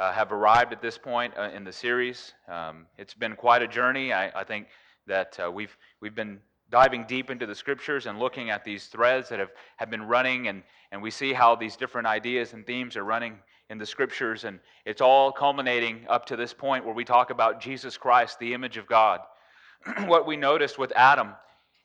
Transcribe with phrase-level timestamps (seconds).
[0.00, 2.32] uh, have arrived at this point uh, in the series.
[2.48, 4.14] Um, it's been quite a journey.
[4.14, 4.68] I, I think
[5.06, 9.28] that uh, we've, we've been diving deep into the scriptures and looking at these threads
[9.28, 12.96] that have, have been running, and, and we see how these different ideas and themes
[12.96, 17.04] are running in the scriptures, and it's all culminating up to this point where we
[17.04, 19.20] talk about Jesus Christ, the image of God.
[20.06, 21.34] what we noticed with Adam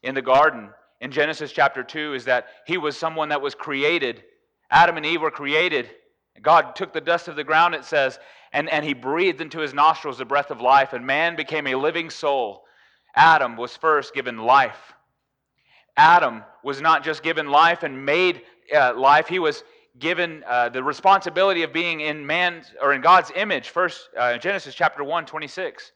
[0.03, 0.69] in the garden
[1.01, 4.23] in Genesis chapter 2 is that he was someone that was created.
[4.71, 5.89] Adam and Eve were created.
[6.41, 8.19] God took the dust of the ground, it says,
[8.51, 11.75] and, and he breathed into his nostrils the breath of life, and man became a
[11.75, 12.63] living soul.
[13.15, 14.93] Adam was first given life.
[15.97, 18.41] Adam was not just given life and made
[18.75, 19.63] uh, life, he was
[19.99, 23.69] given uh, the responsibility of being in man's or in God's image.
[23.69, 25.91] First, uh, Genesis chapter 1, 26.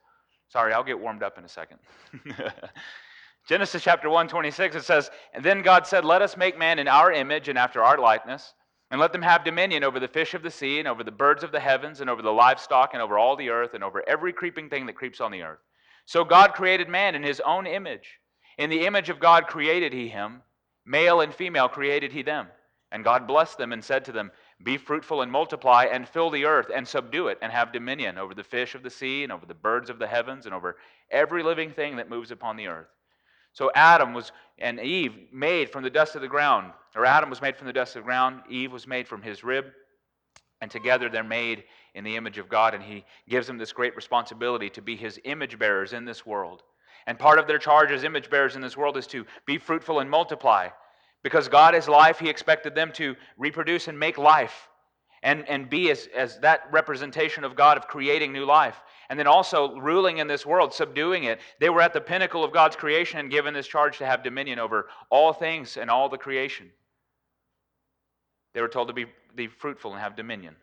[0.48, 1.80] Sorry, I'll get warmed up in a second.
[3.48, 6.88] Genesis chapter 1, 26, it says, And then God said, Let us make man in
[6.88, 8.54] our image and after our likeness,
[8.92, 11.44] and let them have dominion over the fish of the sea, and over the birds
[11.44, 14.34] of the heavens, and over the livestock, and over all the earth, and over every
[14.34, 15.60] creeping thing that creeps on the earth.
[16.06, 18.20] So God created man in his own image.
[18.58, 20.42] In the image of God created he him,
[20.86, 22.48] male and female created he them.
[22.92, 24.32] And God blessed them and said to them,
[24.64, 28.34] Be fruitful and multiply, and fill the earth, and subdue it, and have dominion over
[28.34, 30.78] the fish of the sea, and over the birds of the heavens, and over
[31.12, 32.88] every living thing that moves upon the earth.
[33.54, 37.42] So Adam was and Eve made from the dust of the ground, or Adam was
[37.42, 39.66] made from the dust of the ground, Eve was made from his rib,
[40.62, 41.64] and together they're made
[41.96, 45.20] in the image of God, and he gives them this great responsibility to be his
[45.24, 46.64] image bearers in this world.
[47.08, 50.00] And part of their charge as image bearers in this world is to be fruitful
[50.02, 50.70] and multiply.
[51.24, 54.70] Because God is life, He expected them to reproduce and make life
[55.24, 58.82] and, and be as, as that representation of God of creating new life.
[59.10, 61.40] And then also ruling in this world, subduing it.
[61.60, 64.60] They were at the pinnacle of God's creation and given this charge to have dominion
[64.60, 66.70] over all things and all the creation.
[68.54, 70.56] They were told to be, be fruitful and have dominion.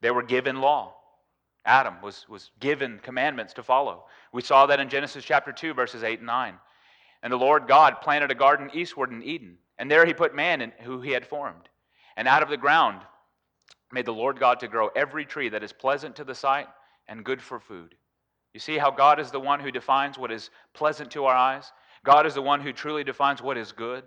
[0.00, 0.94] They were given law.
[1.64, 4.04] Adam was, was given commandments to follow.
[4.32, 6.54] We saw that in Genesis chapter 2, verses 8 and 9.
[7.22, 10.62] And the Lord God planted a garden eastward in Eden, and there he put man
[10.62, 11.68] in, who he had formed.
[12.16, 13.02] And out of the ground
[13.92, 16.68] made the Lord God to grow every tree that is pleasant to the sight
[17.08, 17.94] and good for food.
[18.52, 21.72] You see how God is the one who defines what is pleasant to our eyes?
[22.04, 24.04] God is the one who truly defines what is good.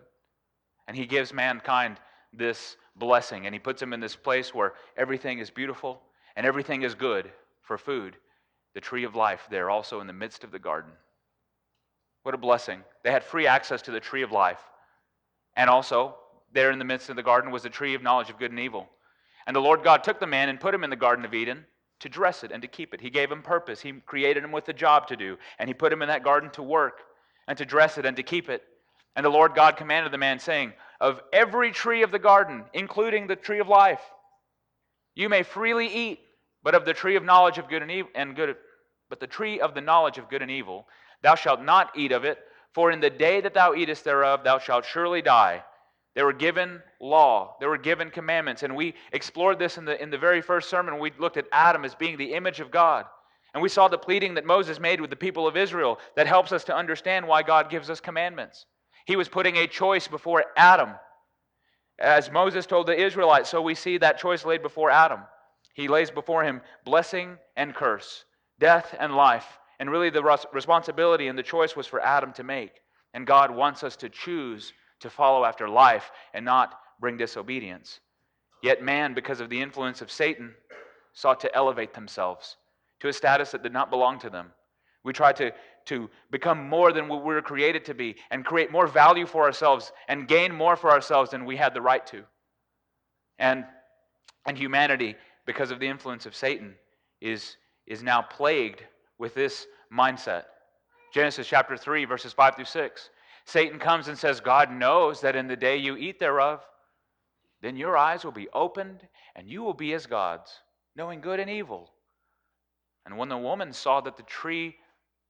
[0.87, 1.99] And he gives mankind
[2.33, 6.01] this blessing, and he puts him in this place where everything is beautiful
[6.35, 8.17] and everything is good for food.
[8.73, 10.91] The tree of life there, also in the midst of the garden.
[12.23, 12.83] What a blessing.
[13.03, 14.59] They had free access to the tree of life.
[15.55, 16.15] And also,
[16.53, 18.59] there in the midst of the garden was the tree of knowledge of good and
[18.59, 18.89] evil.
[19.45, 21.65] And the Lord God took the man and put him in the Garden of Eden
[21.99, 23.01] to dress it and to keep it.
[23.01, 23.81] He gave him purpose.
[23.81, 25.37] He created him with a job to do.
[25.59, 27.01] And he put him in that garden to work
[27.47, 28.63] and to dress it and to keep it.
[29.15, 33.27] And the Lord God commanded the man, saying, Of every tree of the garden, including
[33.27, 34.01] the tree of life,
[35.15, 36.19] you may freely eat,
[36.63, 38.55] but of the tree of knowledge of good and evil, and good,
[39.09, 40.87] but the tree of the knowledge of good and evil,
[41.21, 42.39] Thou shalt not eat of it,
[42.73, 45.63] for in the day that thou eatest thereof, thou shalt surely die.
[46.15, 48.63] They were given law, they were given commandments.
[48.63, 50.99] And we explored this in the, in the very first sermon.
[50.99, 53.05] We looked at Adam as being the image of God.
[53.53, 56.51] And we saw the pleading that Moses made with the people of Israel that helps
[56.51, 58.65] us to understand why God gives us commandments.
[59.05, 60.91] He was putting a choice before Adam.
[61.99, 65.21] As Moses told the Israelites, so we see that choice laid before Adam.
[65.75, 68.25] He lays before him blessing and curse,
[68.59, 69.59] death and life.
[69.79, 72.81] And really, the responsibility and the choice was for Adam to make.
[73.13, 77.99] And God wants us to choose to follow after life and not bring disobedience.
[78.61, 80.53] Yet, man, because of the influence of Satan,
[81.13, 82.57] sought to elevate themselves
[82.99, 84.51] to a status that did not belong to them.
[85.03, 85.51] We tried to,
[85.85, 89.43] to become more than what we were created to be and create more value for
[89.43, 92.23] ourselves and gain more for ourselves than we had the right to.
[93.37, 93.65] And,
[94.45, 95.15] and humanity,
[95.45, 96.75] because of the influence of Satan,
[97.19, 98.83] is, is now plagued
[99.19, 100.45] with this mindset.
[101.13, 103.09] Genesis chapter 3, verses 5 through 6.
[103.45, 106.61] Satan comes and says, God knows that in the day you eat thereof,
[107.61, 110.51] then your eyes will be opened and you will be as gods,
[110.95, 111.91] knowing good and evil.
[113.05, 114.75] And when the woman saw that the tree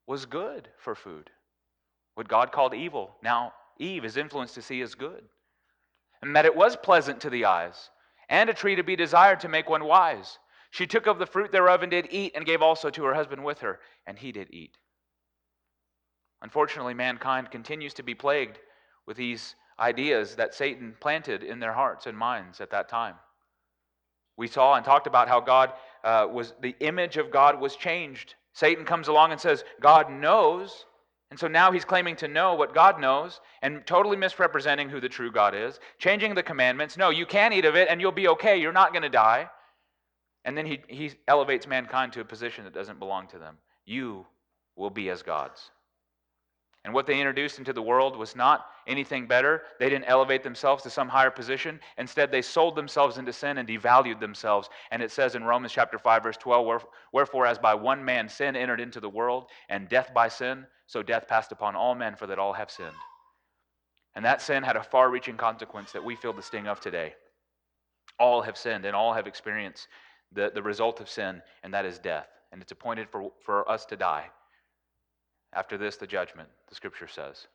[0.07, 1.30] was good for food,
[2.15, 5.24] what God called evil, now Eve is influenced to see as good,
[6.21, 7.89] and that it was pleasant to the eyes,
[8.30, 10.38] and a tree to be desired to make one wise.
[10.71, 13.44] She took of the fruit thereof and did eat, and gave also to her husband
[13.44, 14.77] with her, and he did eat.
[16.44, 18.60] Unfortunately, mankind continues to be plagued
[19.07, 23.16] with these ideas that Satan planted in their hearts and minds at that time.
[24.36, 25.72] We saw and talked about how God
[26.04, 28.36] uh, was, the image of God was changed.
[28.51, 30.86] Satan comes along and says, God knows.
[31.31, 35.10] And so now he's claiming to know what God knows and totally misrepresenting who the
[35.10, 36.98] true God is, changing the commandments.
[36.98, 38.57] No, you can eat of it and you'll be okay.
[38.57, 39.50] You're not going to die.
[40.46, 43.57] And then he, he elevates mankind to a position that doesn't belong to them.
[43.86, 44.25] You
[44.75, 45.72] will be as gods.
[46.85, 49.63] And what they introduced into the world was not anything better.
[49.80, 51.80] They didn't elevate themselves to some higher position.
[51.97, 54.69] Instead, they sold themselves into sin and devalued themselves.
[54.91, 58.57] And it says in Romans chapter 5, verse 12, Wherefore, as by one man sin
[58.57, 62.27] entered into the world, and death by sin, so death passed upon all men, for
[62.27, 62.91] that all have sinned.
[64.15, 67.13] And that sin had a far reaching consequence that we feel the sting of today.
[68.19, 69.88] All have sinned, and all have experienced
[70.33, 72.27] the, the result of sin, and that is death.
[72.51, 74.29] And it's appointed for, for us to die.
[75.55, 77.47] After this, the judgment, the scripture says.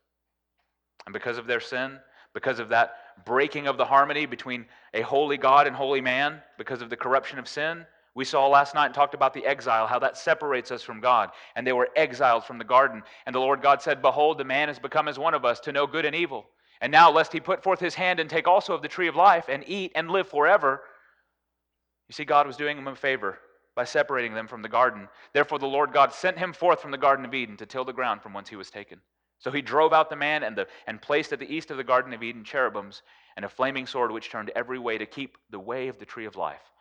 [1.06, 1.98] And because of their sin,
[2.34, 6.82] because of that breaking of the harmony between a holy God and holy man, because
[6.82, 9.98] of the corruption of sin, we saw last night and talked about the exile, how
[10.00, 11.30] that separates us from God.
[11.56, 13.02] And they were exiled from the garden.
[13.26, 15.72] And the Lord God said, Behold, the man has become as one of us to
[15.72, 16.46] know good and evil.
[16.80, 19.16] And now, lest he put forth his hand and take also of the tree of
[19.16, 20.82] life and eat and live forever.
[22.08, 23.38] You see, God was doing him a favor
[23.78, 25.08] by separating them from the garden.
[25.32, 27.92] Therefore, the Lord God sent him forth from the Garden of Eden to till the
[27.92, 29.00] ground from whence he was taken.
[29.38, 31.84] So he drove out the man and, the, and placed at the east of the
[31.84, 33.02] Garden of Eden cherubims
[33.36, 36.24] and a flaming sword which turned every way to keep the way of the tree
[36.24, 36.72] of life.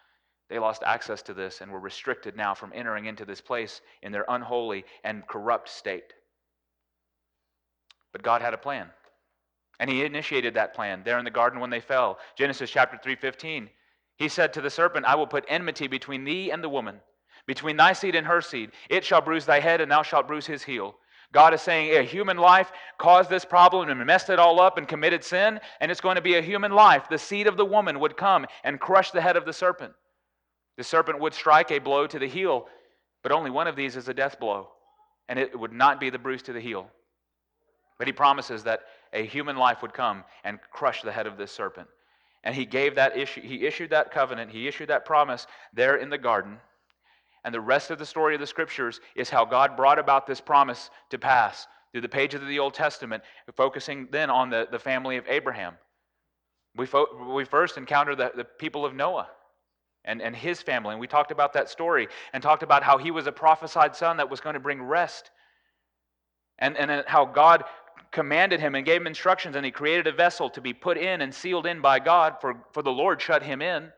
[0.49, 4.11] They lost access to this and were restricted now from entering into this place in
[4.11, 6.15] their unholy and corrupt state.
[8.11, 8.89] But God had a plan.
[9.79, 12.17] And he initiated that plan there in the garden when they fell.
[12.35, 13.69] Genesis chapter 3:15.
[14.17, 16.99] He said to the serpent, I will put enmity between thee and the woman,
[17.45, 18.71] between thy seed and her seed.
[18.89, 20.95] It shall bruise thy head, and thou shalt bruise his heel.
[21.33, 24.87] God is saying a human life caused this problem and messed it all up and
[24.87, 27.09] committed sin, and it's going to be a human life.
[27.09, 29.93] The seed of the woman would come and crush the head of the serpent.
[30.77, 32.67] The serpent would strike a blow to the heel,
[33.23, 34.69] but only one of these is a death blow,
[35.27, 36.89] and it would not be the bruise to the heel.
[37.97, 38.81] But he promises that
[39.11, 41.87] a human life would come and crush the head of this serpent.
[42.43, 46.09] And he gave that issue, he issued that covenant, he issued that promise there in
[46.09, 46.57] the garden.
[47.43, 50.41] And the rest of the story of the scriptures is how God brought about this
[50.41, 53.23] promise to pass through the pages of the Old Testament,
[53.55, 55.75] focusing then on the, the family of Abraham.
[56.75, 59.29] We, fo- we first encounter the, the people of Noah
[60.05, 63.11] and, and his family, and we talked about that story and talked about how he
[63.11, 65.31] was a prophesied son that was going to bring rest.
[66.59, 67.63] And, and uh, how God
[68.11, 71.21] commanded him and gave him instructions, and he created a vessel to be put in
[71.21, 73.91] and sealed in by God, for, for the Lord shut him in,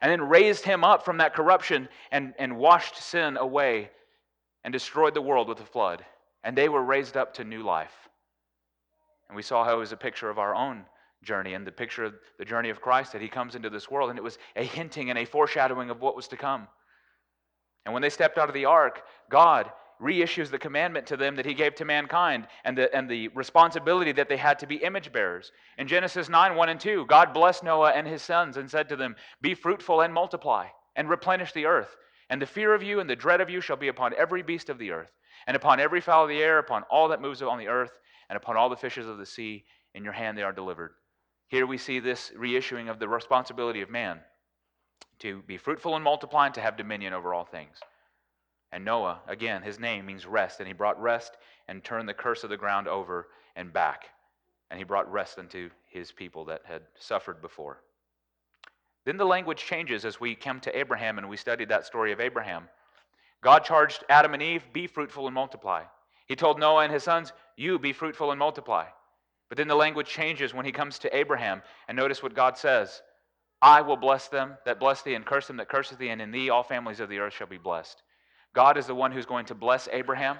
[0.00, 3.90] and then raised him up from that corruption and, and washed sin away
[4.64, 6.04] and destroyed the world with a flood.
[6.42, 8.08] And they were raised up to new life.
[9.28, 10.84] And we saw how it was a picture of our own
[11.22, 14.10] journey and the picture of the journey of Christ that he comes into this world,
[14.10, 16.66] and it was a hinting and a foreshadowing of what was to come.
[17.84, 21.44] And when they stepped out of the ark, God reissues the commandment to them that
[21.44, 25.12] he gave to mankind and the, and the responsibility that they had to be image
[25.12, 25.52] bearers.
[25.78, 28.96] In Genesis 9 1 and 2, God blessed Noah and his sons and said to
[28.96, 30.66] them, Be fruitful and multiply,
[30.96, 31.96] and replenish the earth.
[32.30, 34.70] And the fear of you and the dread of you shall be upon every beast
[34.70, 35.12] of the earth,
[35.46, 37.92] and upon every fowl of the air, upon all that moves on the earth,
[38.28, 39.64] and upon all the fishes of the sea.
[39.94, 40.92] In your hand they are delivered.
[41.48, 44.20] Here we see this reissuing of the responsibility of man
[45.18, 47.80] to be fruitful and multiply and to have dominion over all things.
[48.72, 51.36] And Noah, again, his name means rest, and he brought rest
[51.68, 54.06] and turned the curse of the ground over and back.
[54.70, 57.82] And he brought rest unto his people that had suffered before.
[59.04, 62.20] Then the language changes as we come to Abraham and we studied that story of
[62.20, 62.68] Abraham.
[63.42, 65.84] God charged Adam and Eve, be fruitful and multiply.
[66.26, 68.84] He told Noah and his sons, you be fruitful and multiply.
[69.48, 71.62] But then the language changes when he comes to Abraham.
[71.88, 73.02] And notice what God says
[73.60, 76.30] I will bless them that bless thee, and curse them that curse thee, and in
[76.30, 78.02] thee all families of the earth shall be blessed.
[78.54, 80.38] God is the one who's going to bless Abraham.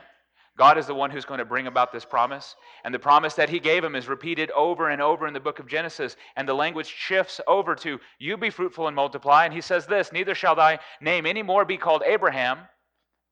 [0.60, 2.54] God is the one who's going to bring about this promise.
[2.84, 5.58] And the promise that he gave him is repeated over and over in the book
[5.58, 6.16] of Genesis.
[6.36, 9.44] And the language shifts over to, You be fruitful and multiply.
[9.44, 12.58] And he says this Neither shall thy name any more be called Abraham,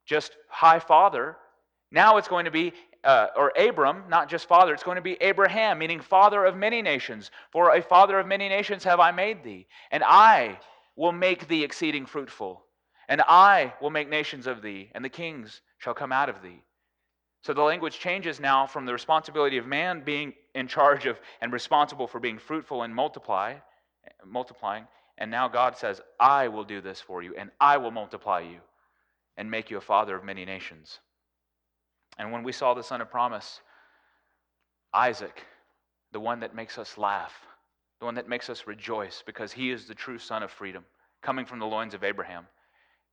[0.07, 1.37] just high father.
[1.91, 2.73] Now it's going to be,
[3.05, 6.83] uh, or Abram, not just father, it's going to be Abraham, meaning father of many
[6.83, 7.31] nations.
[7.51, 10.59] For a father of many nations have I made thee, and I
[10.97, 12.63] will make thee exceeding fruitful.
[13.09, 16.63] And I will make nations of thee, and the kings shall come out of thee.
[17.43, 21.53] So the language changes now from the responsibility of man being in charge of and
[21.53, 23.55] responsible for being fruitful and multiply,
[24.27, 24.87] multiplying,
[25.17, 28.59] and now God says, I will do this for you, and I will multiply you
[29.37, 30.99] and make you a father of many nations.
[32.19, 33.61] And when we saw the son of promise,
[34.93, 35.45] Isaac,
[36.13, 37.33] the one that makes us laugh,
[38.01, 40.85] the one that makes us rejoice because he is the true son of freedom,
[41.23, 42.47] coming from the loins of Abraham.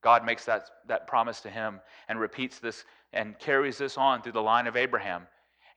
[0.02, 4.34] God makes that, that promise to him and repeats this and carries this on through
[4.34, 5.28] the line of Abraham.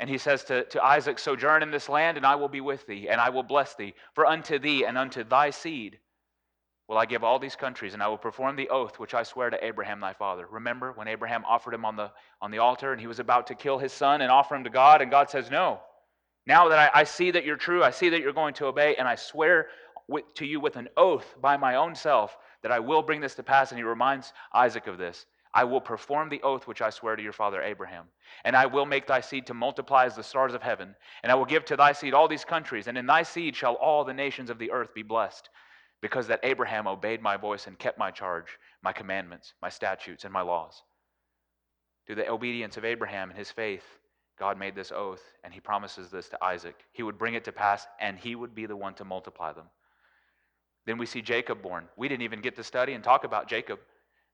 [0.00, 2.87] And he says to, to Isaac, Sojourn in this land, and I will be with
[2.87, 3.94] thee, and I will bless thee.
[4.14, 5.98] For unto thee and unto thy seed
[6.88, 9.50] will I give all these countries, and I will perform the oath which I swear
[9.50, 10.46] to Abraham thy father.
[10.50, 12.10] Remember when Abraham offered him on the,
[12.40, 14.70] on the altar and he was about to kill his son and offer him to
[14.70, 15.80] God, and God says, No.
[16.46, 18.96] Now that I, I see that you're true, I see that you're going to obey,
[18.96, 19.66] and I swear
[20.06, 23.34] with, to you with an oath by my own self that I will bring this
[23.36, 23.70] to pass.
[23.70, 25.26] And he reminds Isaac of this.
[25.54, 28.04] I will perform the oath which I swear to your father Abraham.
[28.44, 30.94] And I will make thy seed to multiply as the stars of heaven.
[31.22, 32.86] And I will give to thy seed all these countries.
[32.86, 35.48] And in thy seed shall all the nations of the earth be blessed
[36.00, 40.32] because that Abraham obeyed my voice and kept my charge, my commandments, my statutes, and
[40.32, 40.82] my laws.
[42.06, 43.84] Through the obedience of Abraham and his faith,
[44.38, 46.76] God made this oath, and he promises this to Isaac.
[46.92, 49.66] He would bring it to pass, and he would be the one to multiply them.
[50.88, 51.87] Then we see Jacob born.
[51.99, 53.78] We didn't even get to study and talk about Jacob.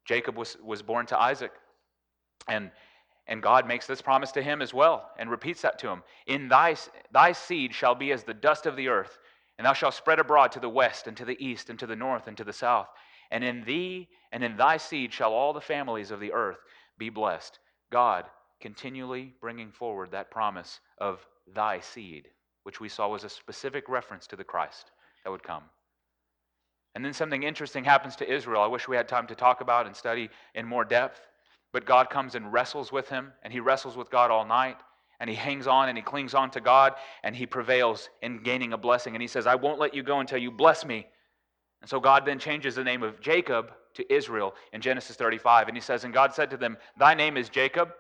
[0.05, 1.51] Jacob was, was born to Isaac.
[2.47, 2.71] And,
[3.27, 6.05] and God makes this promise to him as well and repeats that to him.
[6.29, 6.77] In thy,
[7.11, 9.19] thy seed shall be as the dust of the earth,
[9.59, 11.97] and thou shalt spread abroad to the west and to the east and to the
[11.97, 12.87] north and to the south.
[13.33, 16.59] And in thee and in thy seed shall all the families of the earth
[16.99, 17.59] be blessed.
[17.91, 18.27] God
[18.61, 22.29] continually bringing forward that promise of thy seed,
[22.63, 24.93] which we saw was a specific reference to the Christ
[25.25, 25.65] that would come.
[26.95, 28.63] And then something interesting happens to Israel.
[28.63, 31.21] I wish we had time to talk about and study in more depth.
[31.73, 34.77] But God comes and wrestles with him, and he wrestles with God all night
[35.21, 38.73] and he hangs on and he clings on to God and he prevails in gaining
[38.73, 39.15] a blessing.
[39.15, 41.07] And he says, I won't let you go until you bless me.
[41.81, 45.69] And so God then changes the name of Jacob to Israel in Genesis 35.
[45.69, 47.91] And he says, And God said to them, Thy name is Jacob,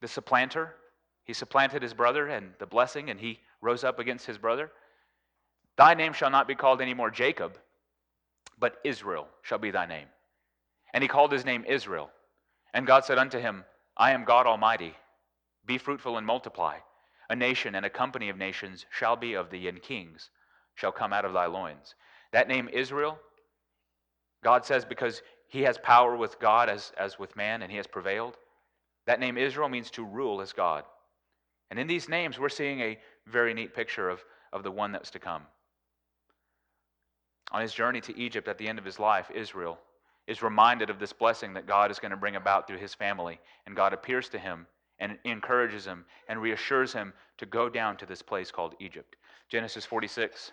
[0.00, 0.76] the supplanter.
[1.24, 4.70] He supplanted his brother and the blessing, and he rose up against his brother.
[5.76, 7.58] Thy name shall not be called any more Jacob,
[8.62, 10.06] but Israel shall be thy name.
[10.94, 12.10] And he called his name Israel.
[12.72, 13.64] And God said unto him,
[13.96, 14.94] I am God Almighty.
[15.66, 16.76] Be fruitful and multiply.
[17.28, 20.30] A nation and a company of nations shall be of thee, and kings
[20.76, 21.96] shall come out of thy loins.
[22.32, 23.18] That name Israel,
[24.44, 27.88] God says because he has power with God as, as with man, and he has
[27.88, 28.36] prevailed.
[29.06, 30.84] That name Israel means to rule as God.
[31.72, 35.10] And in these names, we're seeing a very neat picture of, of the one that's
[35.10, 35.42] to come.
[37.52, 39.78] On his journey to Egypt at the end of his life, Israel
[40.26, 43.38] is reminded of this blessing that God is going to bring about through his family.
[43.66, 44.66] And God appears to him
[44.98, 49.16] and encourages him and reassures him to go down to this place called Egypt.
[49.48, 50.52] Genesis 46.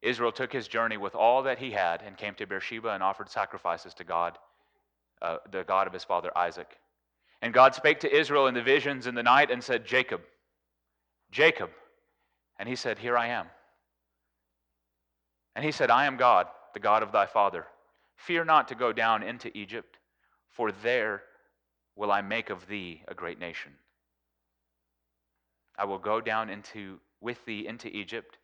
[0.00, 3.28] Israel took his journey with all that he had and came to Beersheba and offered
[3.28, 4.38] sacrifices to God,
[5.20, 6.78] uh, the God of his father Isaac.
[7.42, 10.22] And God spake to Israel in the visions in the night and said, Jacob,
[11.30, 11.70] Jacob.
[12.58, 13.46] And he said, Here I am.
[15.58, 17.66] And he said, I am God, the God of thy father.
[18.14, 19.96] Fear not to go down into Egypt,
[20.52, 21.24] for there
[21.96, 23.72] will I make of thee a great nation.
[25.76, 28.38] I will go down into with thee into Egypt,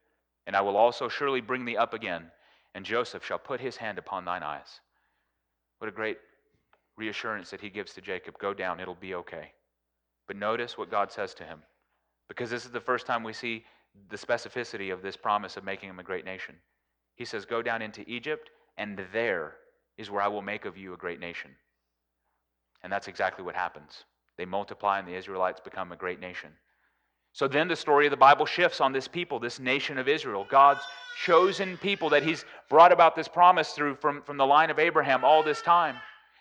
[0.49, 2.33] and I will also surely bring thee up again,
[2.75, 4.81] and Joseph shall put his hand upon thine eyes.
[5.79, 6.19] What a great
[6.97, 8.41] reassurance that he gives to Jacob.
[8.41, 9.53] Go down, it'll be okay.
[10.27, 11.63] But notice what God says to him,
[12.27, 13.63] because this is the first time we see
[14.11, 16.57] the specificity of this promise of making him a great nation.
[17.17, 19.57] He says, Go down into Egypt, and there
[19.97, 21.51] is where I will make of you a great nation.
[22.83, 24.05] And that's exactly what happens.
[24.37, 26.51] They multiply, and the Israelites become a great nation.
[27.33, 30.47] So then the story of the Bible shifts on this people, this nation of Israel,
[30.49, 30.83] God's
[31.25, 35.25] chosen people that He's brought about this promise through from, from the line of Abraham
[35.25, 35.97] all this time.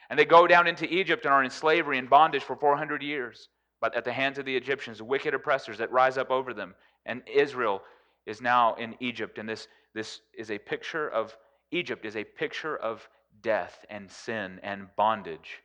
[0.09, 3.49] And they go down into Egypt and are in slavery and bondage for 400 years,
[3.81, 6.75] but at the hands of the Egyptians, wicked oppressors that rise up over them.
[7.05, 7.81] And Israel
[8.25, 9.39] is now in Egypt.
[9.39, 11.35] And this, this is a picture of
[11.71, 13.07] Egypt, is a picture of
[13.41, 15.61] death and sin and bondage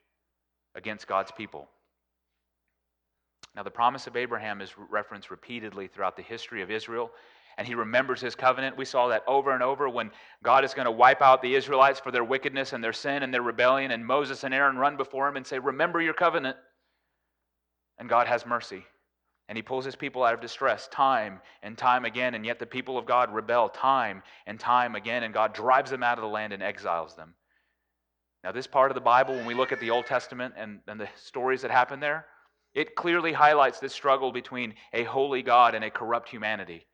[0.75, 1.69] against God's people.
[3.55, 7.11] Now, the promise of Abraham is referenced repeatedly throughout the history of Israel,
[7.57, 8.77] and he remembers his covenant.
[8.77, 10.13] We saw that over and over when
[10.45, 13.35] God is going to wipe out the Israelites for their wickedness and their sin and
[13.35, 16.57] their rebellion, and Moses and Aaron run before him and say, Remember your covenant.
[17.99, 18.85] And God has mercy.
[19.49, 22.67] And he pulls his people out of distress time and time again, and yet the
[22.67, 26.29] people of God rebel time and time again, and God drives them out of the
[26.29, 27.35] land and exiles them.
[28.45, 31.01] Now, this part of the Bible, when we look at the Old Testament and, and
[31.01, 32.27] the stories that happen there,
[32.75, 36.87] it clearly highlights this struggle between a holy God and a corrupt humanity.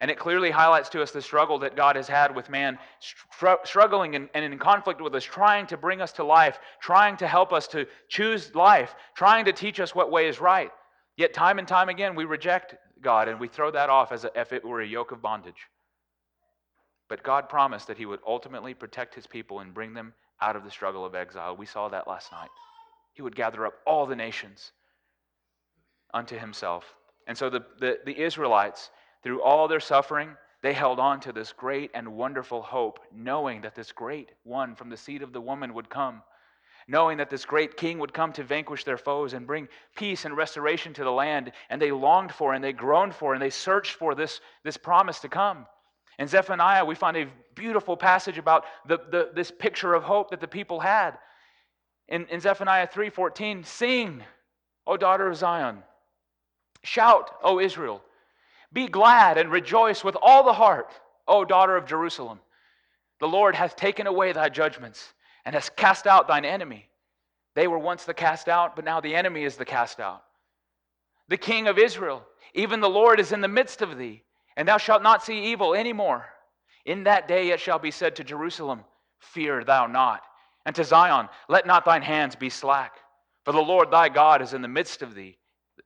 [0.00, 3.62] And it clearly highlights to us the struggle that God has had with man, str-
[3.64, 7.28] struggling and, and in conflict with us, trying to bring us to life, trying to
[7.28, 10.70] help us to choose life, trying to teach us what way is right.
[11.16, 14.52] Yet, time and time again, we reject God and we throw that off as if
[14.52, 15.68] it were a yoke of bondage.
[17.08, 20.64] But God promised that He would ultimately protect His people and bring them out of
[20.64, 21.56] the struggle of exile.
[21.56, 22.50] We saw that last night.
[23.12, 24.72] He would gather up all the nations
[26.12, 26.84] unto himself.
[27.26, 28.90] And so the, the, the Israelites,
[29.22, 33.74] through all their suffering, They held on to this great and wonderful hope, knowing that
[33.74, 36.22] this great one from the seed of the woman would come,
[36.86, 40.36] knowing that this great king would come to vanquish their foes and bring peace and
[40.36, 41.52] restoration to the land.
[41.70, 45.20] And they longed for and they groaned for and they searched for this, this promise
[45.20, 45.66] to come.
[46.18, 50.40] In Zephaniah, we find a beautiful passage about the, the, this picture of hope that
[50.40, 51.18] the people had.
[52.08, 54.22] In, in Zephaniah 3:14, sing,
[54.86, 55.82] O daughter of Zion.
[56.82, 58.02] Shout, O Israel.
[58.72, 60.92] Be glad and rejoice with all the heart,
[61.26, 62.40] O daughter of Jerusalem.
[63.20, 65.14] The Lord hath taken away thy judgments
[65.44, 66.88] and has cast out thine enemy.
[67.54, 70.24] They were once the cast out, but now the enemy is the cast out.
[71.28, 72.22] The king of Israel,
[72.54, 74.22] even the Lord is in the midst of thee,
[74.56, 76.26] and thou shalt not see evil any more.
[76.84, 78.84] In that day it shall be said to Jerusalem,
[79.20, 80.22] Fear thou not,
[80.66, 82.96] and to Zion, Let not thine hands be slack.
[83.44, 85.38] For the Lord thy God is in the midst of thee.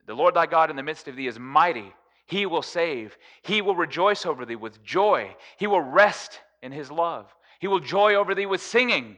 [0.07, 1.93] The Lord thy God in the midst of thee is mighty
[2.29, 3.17] he will save.
[3.41, 5.35] He will rejoice over thee with joy.
[5.57, 7.35] He will rest in his love.
[7.59, 9.17] He will joy over thee with singing.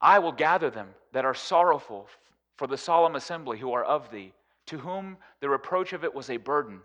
[0.00, 2.08] I will gather them that are sorrowful
[2.56, 4.32] for the solemn assembly who are of thee,
[4.66, 6.80] to whom the reproach of it was a burden.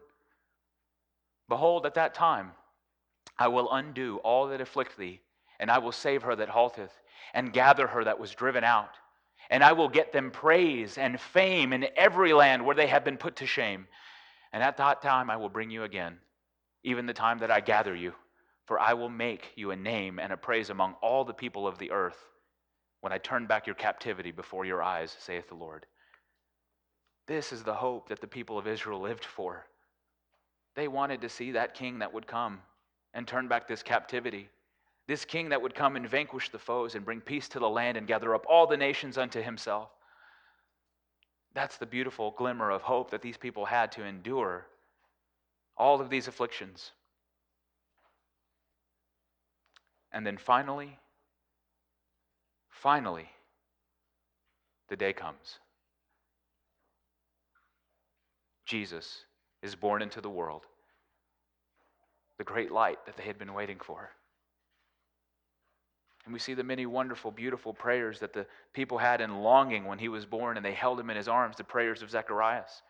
[1.48, 2.52] Behold, at that time
[3.38, 5.22] I will undo all that afflict thee,
[5.60, 6.92] and I will save her that halteth,
[7.34, 8.96] and gather her that was driven out.
[9.50, 13.18] And I will get them praise and fame in every land where they have been
[13.18, 13.88] put to shame.
[14.52, 16.18] And at that time I will bring you again,
[16.84, 18.14] even the time that I gather you,
[18.66, 21.78] for I will make you a name and a praise among all the people of
[21.78, 22.18] the earth
[23.02, 25.86] when I turn back your captivity before your eyes, saith the Lord.
[27.28, 29.66] This is the hope that the people of Israel lived for.
[30.76, 32.62] They wanted to see that king that would come
[33.14, 34.50] and turn back this captivity.
[35.08, 37.98] This king that would come and vanquish the foes and bring peace to the land
[37.98, 39.90] and gather up all the nations unto himself.
[41.54, 44.68] That's the beautiful glimmer of hope that these people had to endure
[45.78, 46.92] all of these afflictions.
[50.12, 51.00] And then finally,
[52.82, 53.30] finally,
[54.90, 55.60] the day comes.
[58.66, 59.26] Jesus
[59.62, 60.64] is born into the world,
[62.38, 64.12] the great light that they had been waiting for.
[66.26, 70.00] And we see the many wonderful, beautiful prayers that the people had in longing when
[70.00, 72.82] he was born, and they held him in his arms the prayers of Zacharias,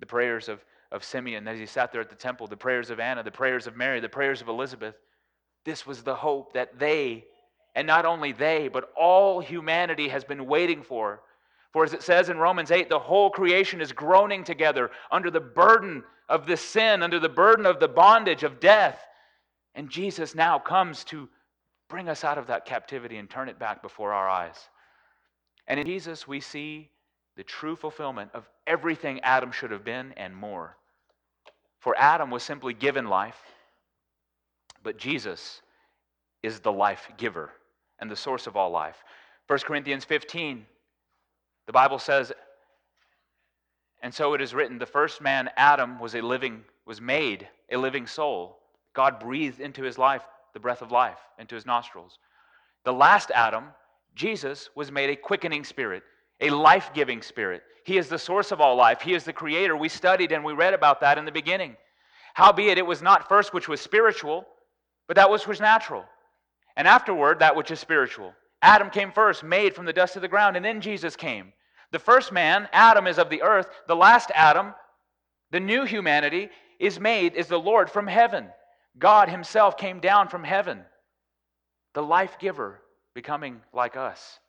[0.00, 2.98] the prayers of, of Simeon as he sat there at the temple, the prayers of
[2.98, 4.96] Anna, the prayers of Mary, the prayers of Elizabeth.
[5.64, 7.24] This was the hope that they,
[7.74, 11.20] and not only they, but all humanity has been waiting for.
[11.72, 15.40] For as it says in Romans 8, the whole creation is groaning together under the
[15.40, 19.00] burden of the sin, under the burden of the bondage of death.
[19.74, 21.28] And Jesus now comes to
[21.88, 24.56] bring us out of that captivity and turn it back before our eyes.
[25.66, 26.90] And in Jesus, we see
[27.36, 30.76] the true fulfillment of everything Adam should have been and more.
[31.80, 33.40] For Adam was simply given life,
[34.84, 35.60] but Jesus
[36.44, 37.50] is the life giver
[38.04, 39.02] and the source of all life.
[39.46, 40.66] 1 Corinthians 15,
[41.66, 42.34] the Bible says,
[44.02, 47.78] and so it is written, the first man, Adam, was a living, was made a
[47.78, 48.58] living soul.
[48.92, 50.20] God breathed into his life
[50.52, 52.18] the breath of life into his nostrils.
[52.84, 53.68] The last Adam,
[54.14, 56.02] Jesus, was made a quickening spirit,
[56.42, 57.62] a life giving spirit.
[57.86, 59.78] He is the source of all life, He is the creator.
[59.78, 61.74] We studied and we read about that in the beginning.
[62.34, 64.46] Howbeit, it was not first which was spiritual,
[65.08, 66.04] but that which was natural.
[66.76, 68.34] And afterward, that which is spiritual.
[68.62, 71.52] Adam came first, made from the dust of the ground, and then Jesus came.
[71.92, 73.68] The first man, Adam, is of the earth.
[73.86, 74.74] The last Adam,
[75.50, 76.48] the new humanity,
[76.80, 78.48] is made, is the Lord from heaven.
[78.98, 80.82] God Himself came down from heaven,
[81.92, 82.80] the life giver,
[83.14, 84.40] becoming like us.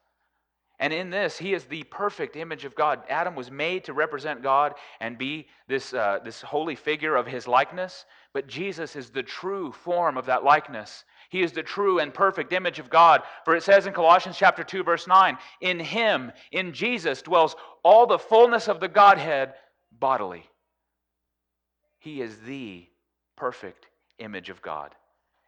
[0.79, 3.01] And in this, he is the perfect image of God.
[3.09, 7.47] Adam was made to represent God and be this, uh, this holy figure of his
[7.47, 11.05] likeness, but Jesus is the true form of that likeness.
[11.35, 13.21] He is the true and perfect image of God.
[13.43, 18.07] For it says in Colossians chapter 2 verse 9, in him, in Jesus dwells all
[18.07, 19.53] the fullness of the Godhead
[19.91, 20.45] bodily.
[21.99, 22.87] He is the
[23.35, 24.95] perfect image of God.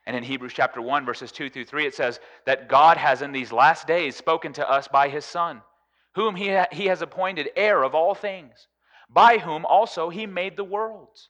[0.06, 3.32] And in Hebrews chapter 1, verses 2 through 3, it says that God has in
[3.32, 5.62] these last days spoken to us by his Son,
[6.16, 8.68] whom he, ha- he has appointed heir of all things,
[9.10, 11.30] by whom also he made the worlds.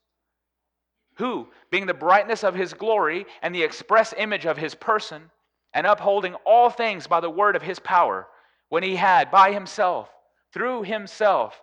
[1.17, 5.29] Who, being the brightness of his glory and the express image of his person,
[5.73, 8.27] and upholding all things by the word of his power,
[8.69, 10.09] when he had by himself,
[10.51, 11.61] through himself,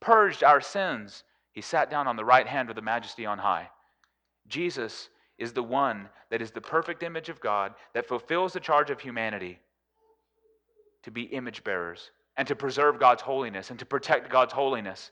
[0.00, 3.68] purged our sins, he sat down on the right hand of the majesty on high.
[4.48, 5.08] Jesus
[5.38, 9.00] is the one that is the perfect image of God that fulfills the charge of
[9.00, 9.58] humanity
[11.02, 15.10] to be image bearers and to preserve God's holiness and to protect God's holiness.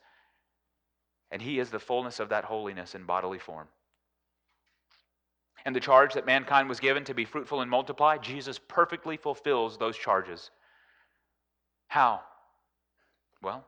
[1.31, 3.68] And He is the fullness of that holiness in bodily form.
[5.68, 9.76] And the charge that mankind was given to be fruitful and multiply, Jesus perfectly fulfills
[9.76, 10.50] those charges.
[11.88, 12.22] How?
[13.42, 13.66] Well,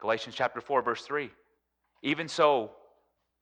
[0.00, 1.30] Galatians chapter 4, verse 3.
[2.02, 2.72] Even so,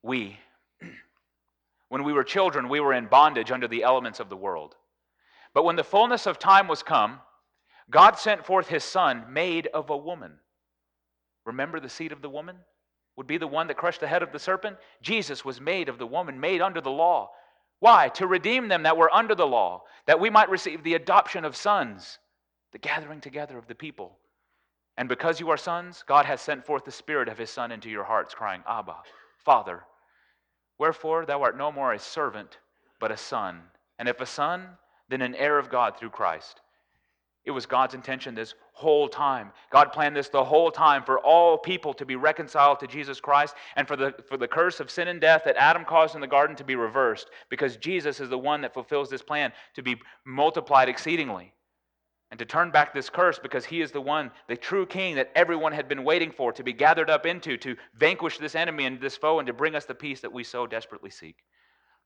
[0.02, 0.36] we,
[1.88, 4.76] when we were children, we were in bondage under the elements of the world.
[5.54, 7.20] But when the fullness of time was come,
[7.88, 10.32] God sent forth his Son, made of a woman.
[11.46, 12.56] Remember the seed of the woman?
[13.16, 14.76] Would be the one that crushed the head of the serpent?
[15.00, 17.30] Jesus was made of the woman, made under the law.
[17.80, 18.08] Why?
[18.10, 21.56] To redeem them that were under the law, that we might receive the adoption of
[21.56, 22.18] sons,
[22.72, 24.18] the gathering together of the people.
[24.96, 27.88] And because you are sons, God has sent forth the Spirit of His Son into
[27.88, 28.96] your hearts, crying, Abba,
[29.44, 29.84] Father.
[30.78, 32.58] Wherefore thou art no more a servant,
[32.98, 33.62] but a son.
[33.98, 34.66] And if a son,
[35.08, 36.60] then an heir of God through Christ.
[37.48, 39.52] It was God's intention this whole time.
[39.70, 43.54] God planned this the whole time for all people to be reconciled to Jesus Christ
[43.74, 46.26] and for the, for the curse of sin and death that Adam caused in the
[46.26, 49.96] garden to be reversed because Jesus is the one that fulfills this plan to be
[50.26, 51.54] multiplied exceedingly
[52.30, 55.32] and to turn back this curse because he is the one, the true king that
[55.34, 59.00] everyone had been waiting for to be gathered up into, to vanquish this enemy and
[59.00, 61.36] this foe and to bring us the peace that we so desperately seek.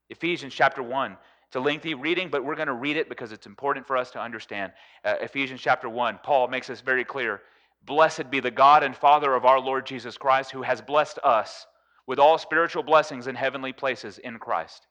[0.08, 1.16] Ephesians chapter 1
[1.52, 4.10] it's a lengthy reading, but we're going to read it because it's important for us
[4.12, 4.72] to understand.
[5.04, 7.42] Uh, Ephesians chapter 1, Paul makes this very clear.
[7.84, 11.66] Blessed be the God and Father of our Lord Jesus Christ, who has blessed us
[12.06, 14.86] with all spiritual blessings in heavenly places in Christ.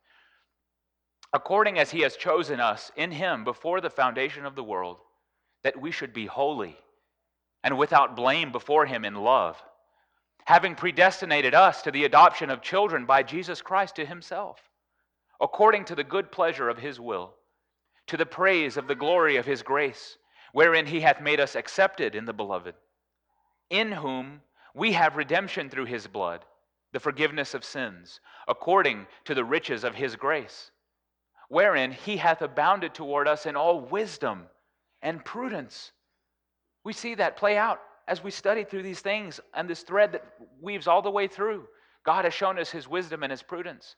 [1.34, 4.98] According as he has chosen us in him before the foundation of the world,
[5.64, 6.78] that we should be holy
[7.64, 9.60] and without blame before him in love,
[10.46, 14.62] having predestinated us to the adoption of children by Jesus Christ to himself
[15.42, 17.34] according to the good pleasure of his will,
[18.06, 20.18] to the praise of the glory of his grace,
[20.54, 22.76] wherein he hath made us accepted in the beloved,
[23.70, 24.42] in whom
[24.76, 26.46] we have redemption through his blood,
[26.94, 30.72] the forgiveness of sins, according to the riches of his grace,
[31.50, 34.44] wherein he hath abounded toward us in all wisdom
[35.02, 35.92] and prudence.
[36.84, 40.26] We see that play out as we study through these things and this thread that
[40.62, 41.66] weaves all the way through.
[42.06, 43.96] God has shown us his wisdom and his prudence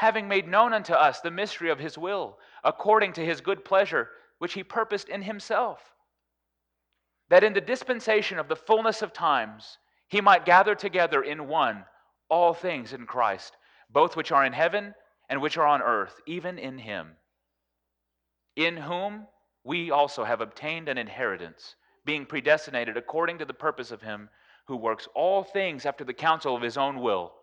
[0.00, 4.08] having made known unto us the mystery of his will, according to his good pleasure,
[4.38, 5.78] which he purposed in himself,
[7.28, 9.76] that in the dispensation of the fullness of times
[10.08, 11.84] he might gather together in one
[12.30, 13.58] all things in Christ,
[13.90, 14.94] both which are in heaven
[15.28, 17.10] and which are on earth, even in him,
[18.56, 19.26] in whom
[19.64, 24.30] we also have obtained an inheritance, being predestinated according to the purpose of him
[24.66, 27.34] who works all things after the counsel of his own will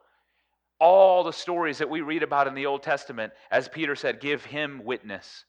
[0.79, 4.45] all the stories that we read about in the Old Testament, as Peter said, give
[4.45, 5.45] him witness.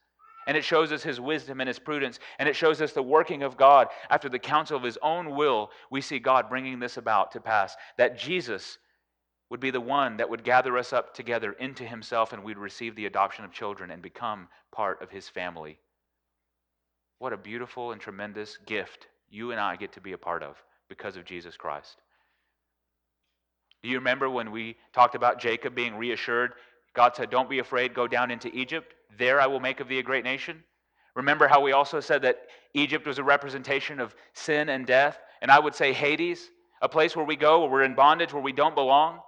[0.47, 2.19] And it shows us his wisdom and his prudence.
[2.39, 5.71] And it shows us the working of God after the counsel of his own will.
[5.91, 7.77] We see God bringing this about to pass.
[7.99, 8.79] That Jesus
[9.51, 12.97] would be the one that would gather us up together into himself and we'd receive
[12.97, 15.79] the adoption of children and become part of his family.
[17.19, 20.57] What a beautiful and tremendous gift you and I get to be a part of
[20.89, 22.01] because of Jesus Christ.
[23.83, 26.53] Do you remember when we talked about Jacob being reassured?
[26.95, 28.95] God said, Don't be afraid, go down into Egypt.
[29.17, 30.63] There I will make of thee a great nation.
[31.15, 35.19] Remember how we also said that Egypt was a representation of sin and death?
[35.43, 36.51] And I would say Hades,
[36.83, 39.21] a place where we go, where we're in bondage, where we don't belong.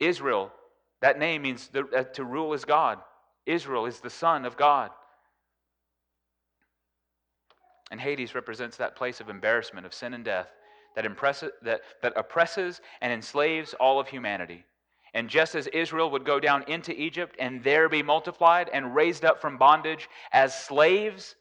[0.00, 0.52] Israel,
[1.00, 2.98] that name means uh, to rule as God.
[3.46, 4.90] Israel is the son of God.
[7.90, 10.48] And Hades represents that place of embarrassment, of sin and death
[10.98, 14.64] that, impresses, that, that oppresses and enslaves all of humanity.
[15.14, 19.24] And just as Israel would go down into Egypt and there be multiplied and raised
[19.24, 21.36] up from bondage as slaves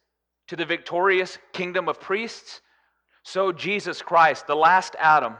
[0.49, 2.61] to the victorious kingdom of priests,
[3.23, 5.37] so Jesus Christ, the last Adam,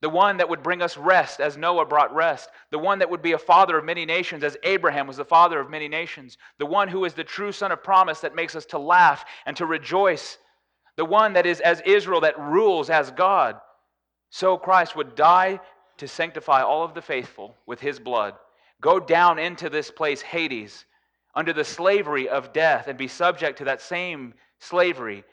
[0.00, 3.20] the one that would bring us rest as Noah brought rest, the one that would
[3.20, 6.66] be a father of many nations as Abraham was the father of many nations, the
[6.66, 9.66] one who is the true son of promise that makes us to laugh and to
[9.66, 10.38] rejoice
[10.96, 13.56] the one that is as Israel that rules as God.
[14.30, 15.60] So Christ would die
[15.98, 18.34] to sanctify all of the faithful with his blood,
[18.80, 20.84] go down into this place, Hades,
[21.34, 25.24] under the slavery of death, and be subject to that same slavery,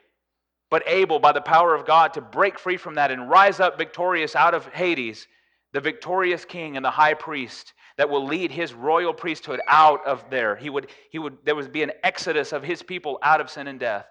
[0.70, 3.78] but able by the power of God to break free from that and rise up
[3.78, 5.28] victorious out of Hades,
[5.74, 10.24] the victorious king and the high priest that will lead his royal priesthood out of
[10.30, 10.56] there.
[10.56, 13.68] He would, he would, there would be an exodus of his people out of sin
[13.68, 14.06] and death.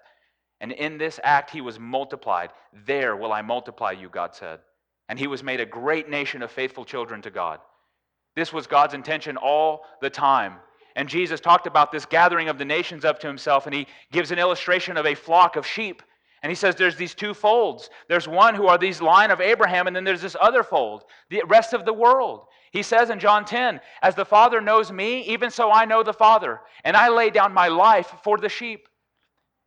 [0.60, 2.50] And in this act, he was multiplied.
[2.86, 4.60] There will I multiply you, God said.
[5.08, 7.60] And he was made a great nation of faithful children to God.
[8.36, 10.56] This was God's intention all the time.
[10.96, 14.30] And Jesus talked about this gathering of the nations up to himself, and he gives
[14.30, 16.02] an illustration of a flock of sheep
[16.42, 17.90] And he says there's these two folds.
[18.08, 21.42] There's one who are these line of Abraham, and then there's this other fold, the
[21.46, 22.46] rest of the world.
[22.72, 26.12] He says in John 10, As the Father knows me, even so I know the
[26.12, 28.88] Father, and I lay down my life for the sheep.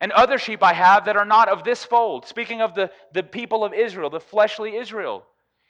[0.03, 2.25] And other sheep I have that are not of this fold.
[2.25, 5.23] Speaking of the, the people of Israel, the fleshly Israel.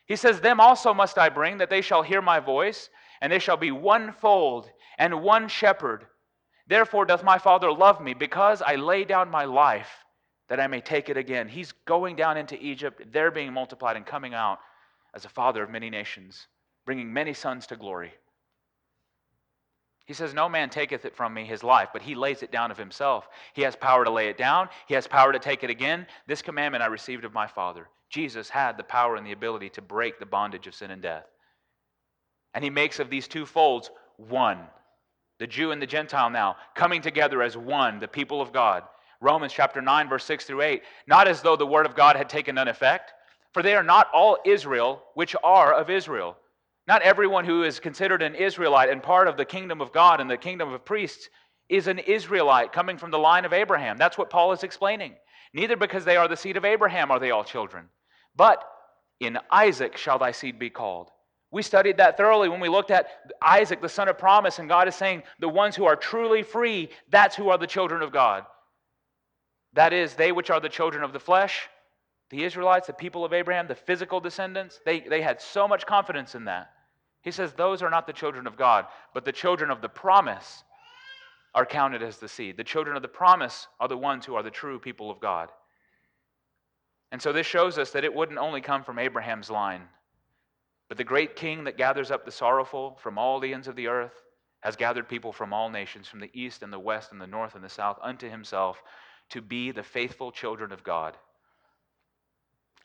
[0.07, 2.89] He says, Them also must I bring, that they shall hear my voice,
[3.21, 6.07] and they shall be one fold and one shepherd.
[6.65, 10.03] Therefore doth my Father love me, because I lay down my life
[10.49, 11.47] that I may take it again.
[11.47, 14.57] He's going down into Egypt, there being multiplied and coming out
[15.13, 16.47] as a father of many nations,
[16.87, 18.11] bringing many sons to glory.
[20.05, 22.71] He says, No man taketh it from me, his life, but he lays it down
[22.71, 23.27] of himself.
[23.53, 26.05] He has power to lay it down, he has power to take it again.
[26.27, 27.87] This commandment I received of my Father.
[28.09, 31.25] Jesus had the power and the ability to break the bondage of sin and death.
[32.53, 34.59] And he makes of these two folds one.
[35.39, 38.83] The Jew and the Gentile now coming together as one, the people of God.
[39.19, 40.83] Romans chapter 9, verse 6 through 8.
[41.07, 43.13] Not as though the word of God had taken none effect,
[43.51, 46.37] for they are not all Israel which are of Israel.
[46.87, 50.29] Not everyone who is considered an Israelite and part of the kingdom of God and
[50.29, 51.29] the kingdom of priests
[51.69, 53.97] is an Israelite coming from the line of Abraham.
[53.97, 55.15] That's what Paul is explaining.
[55.53, 57.85] Neither because they are the seed of Abraham are they all children,
[58.35, 58.63] but
[59.19, 61.09] in Isaac shall thy seed be called.
[61.51, 63.07] We studied that thoroughly when we looked at
[63.41, 66.89] Isaac, the son of promise, and God is saying the ones who are truly free,
[67.11, 68.45] that's who are the children of God.
[69.73, 71.69] That is, they which are the children of the flesh,
[72.31, 76.33] the Israelites, the people of Abraham, the physical descendants, they, they had so much confidence
[76.33, 76.71] in that.
[77.23, 80.63] He says, Those are not the children of God, but the children of the promise
[81.55, 82.57] are counted as the seed.
[82.57, 85.49] The children of the promise are the ones who are the true people of God.
[87.11, 89.83] And so this shows us that it wouldn't only come from Abraham's line,
[90.89, 93.87] but the great king that gathers up the sorrowful from all the ends of the
[93.87, 94.13] earth
[94.61, 97.55] has gathered people from all nations, from the east and the west and the north
[97.55, 98.81] and the south, unto himself
[99.29, 101.15] to be the faithful children of God.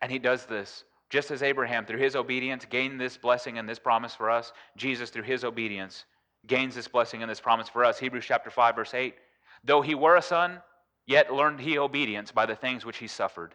[0.01, 3.78] And he does this just as Abraham, through his obedience, gained this blessing and this
[3.78, 4.52] promise for us.
[4.76, 6.04] Jesus, through his obedience,
[6.46, 7.98] gains this blessing and this promise for us.
[7.98, 9.14] Hebrews chapter 5, verse 8.
[9.64, 10.60] Though he were a son,
[11.06, 13.54] yet learned he obedience by the things which he suffered.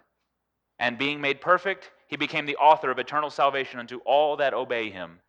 [0.79, 4.89] And being made perfect, he became the author of eternal salvation unto all that obey
[4.89, 5.19] him.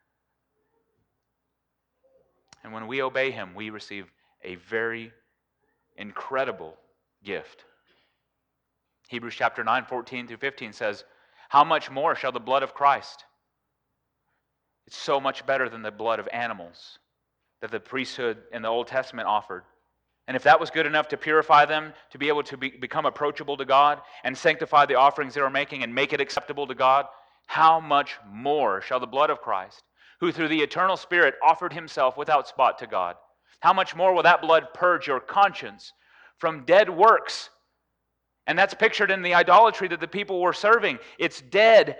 [2.63, 4.11] And when we obey him, we receive
[4.43, 5.13] a very
[5.97, 6.75] incredible
[7.23, 7.65] gift.
[9.09, 11.05] Hebrews chapter 9, 14 through 15 says,
[11.55, 13.27] How much more shall the blood of Christ?
[14.89, 16.99] It's so much better than the blood of animals
[17.61, 19.63] that the priesthood in the Old Testament offered.
[20.27, 23.07] And if that was good enough to purify them, to be able to be, become
[23.07, 26.75] approachable to God and sanctify the offerings they were making and make it acceptable to
[26.75, 27.07] God,
[27.47, 29.85] how much more shall the blood of Christ,
[30.19, 33.15] who through the eternal Spirit offered himself without spot to God,
[33.61, 35.93] how much more will that blood purge your conscience
[36.37, 37.51] from dead works.
[38.47, 40.99] And that's pictured in the idolatry that the people were serving.
[41.19, 41.97] It's dead.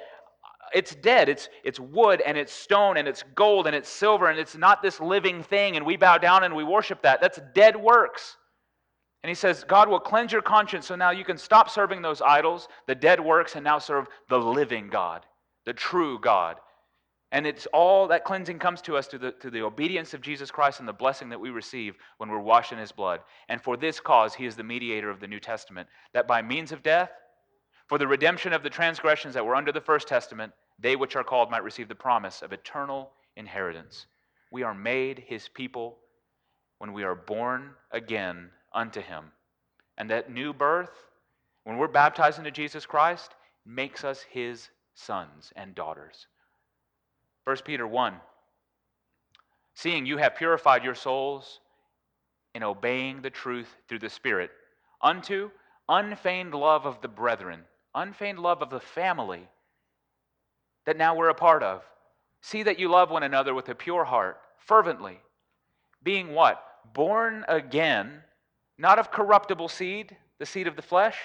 [0.75, 1.29] It's dead.
[1.29, 4.83] It's, it's wood and it's stone and it's gold and it's silver and it's not
[4.83, 7.21] this living thing and we bow down and we worship that.
[7.21, 8.37] That's dead works.
[9.23, 12.21] And he says, God will cleanse your conscience so now you can stop serving those
[12.21, 15.25] idols, the dead works, and now serve the living God,
[15.65, 16.57] the true God,
[17.35, 20.53] and it's all that cleansing comes to us through the, through the obedience of Jesus
[20.53, 23.19] Christ and the blessing that we receive when we're washed in his blood.
[23.49, 26.71] And for this cause, he is the mediator of the New Testament, that by means
[26.71, 27.11] of death,
[27.89, 31.25] for the redemption of the transgressions that were under the first testament, they which are
[31.25, 34.07] called might receive the promise of eternal inheritance.
[34.53, 35.99] We are made his people
[36.79, 39.25] when we are born again unto him.
[39.99, 40.93] And that new birth,
[41.65, 43.35] when we're baptized into Jesus Christ,
[43.67, 46.29] makes us his sons and daughters.
[47.45, 48.15] 1 Peter 1
[49.75, 51.61] Seeing you have purified your souls
[52.55, 54.51] in obeying the truth through the Spirit,
[55.03, 55.51] unto
[55.89, 57.61] unfeigned love of the brethren,
[57.95, 59.49] unfeigned love of the family
[60.87, 61.83] that now we're a part of.
[62.41, 65.19] See that you love one another with a pure heart, fervently,
[66.03, 66.63] being what?
[66.93, 68.23] Born again,
[68.79, 71.17] not of corruptible seed, the seed of the flesh,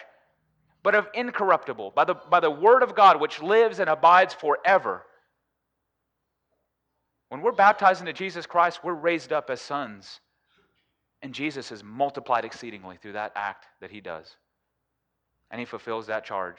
[0.82, 5.04] but of incorruptible, by the, by the word of God which lives and abides forever.
[7.30, 10.20] When we're baptized into Jesus Christ, we're raised up as sons.
[11.22, 14.36] And Jesus is multiplied exceedingly through that act that he does.
[15.52, 16.58] And he fulfills that charge.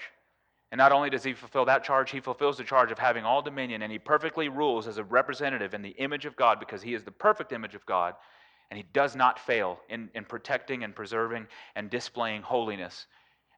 [0.70, 3.42] And not only does he fulfill that charge, he fulfills the charge of having all
[3.42, 6.94] dominion, and he perfectly rules as a representative in the image of God because he
[6.94, 8.14] is the perfect image of God.
[8.70, 13.06] And he does not fail in, in protecting and preserving and displaying holiness.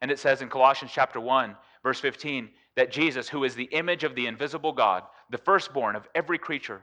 [0.00, 4.04] And it says in Colossians chapter 1, verse 15, that Jesus, who is the image
[4.04, 6.82] of the invisible God, the firstborn of every creature,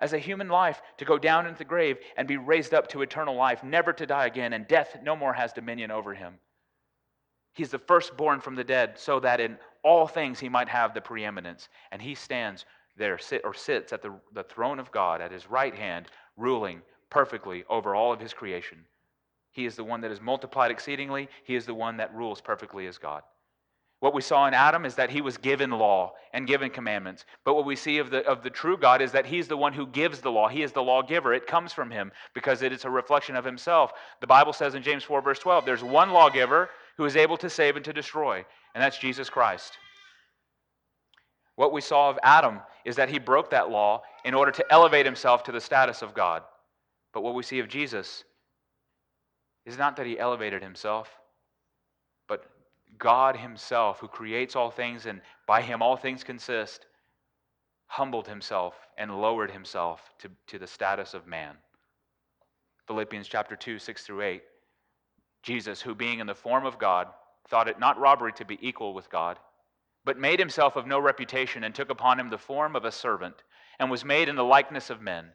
[0.00, 3.02] as a human life to go down into the grave and be raised up to
[3.02, 6.34] eternal life, never to die again, and death no more has dominion over him.
[7.54, 11.00] He's the firstborn from the dead, so that in all things he might have the
[11.00, 11.68] preeminence.
[11.90, 12.64] And he stands
[12.96, 16.06] there, sit, or sits at the, the throne of God at his right hand,
[16.36, 18.84] ruling perfectly over all of his creation.
[19.50, 22.86] He is the one that is multiplied exceedingly, he is the one that rules perfectly
[22.86, 23.22] as God.
[24.00, 27.24] What we saw in Adam is that he was given law and given commandments.
[27.44, 29.72] But what we see of the, of the true God is that he's the one
[29.72, 30.48] who gives the law.
[30.48, 31.34] He is the lawgiver.
[31.34, 33.92] It comes from him because it is a reflection of himself.
[34.20, 37.50] The Bible says in James 4, verse 12, there's one lawgiver who is able to
[37.50, 39.78] save and to destroy, and that's Jesus Christ.
[41.56, 45.06] What we saw of Adam is that he broke that law in order to elevate
[45.06, 46.42] himself to the status of God.
[47.12, 48.22] But what we see of Jesus
[49.66, 51.17] is not that he elevated himself,
[52.98, 56.86] God Himself, who creates all things and by Him all things consist,
[57.86, 61.56] humbled Himself and lowered Himself to, to the status of man.
[62.86, 64.42] Philippians chapter 2, 6 through 8.
[65.42, 67.08] Jesus, who being in the form of God,
[67.48, 69.38] thought it not robbery to be equal with God,
[70.04, 73.36] but made himself of no reputation, and took upon him the form of a servant,
[73.78, 75.26] and was made in the likeness of men.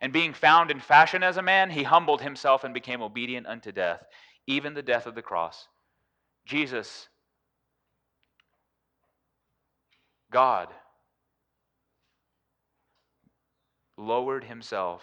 [0.00, 3.70] And being found in fashion as a man, he humbled himself and became obedient unto
[3.70, 4.02] death,
[4.46, 5.68] even the death of the cross.
[6.44, 7.08] Jesus
[10.32, 10.68] God
[13.96, 15.02] lowered himself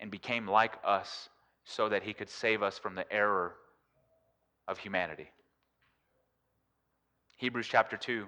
[0.00, 1.28] and became like us
[1.64, 3.54] so that he could save us from the error
[4.68, 5.28] of humanity.
[7.36, 8.26] Hebrews chapter 2.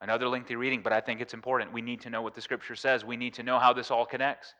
[0.00, 1.72] Another lengthy reading, but I think it's important.
[1.72, 3.04] We need to know what the scripture says.
[3.04, 4.54] We need to know how this all connects.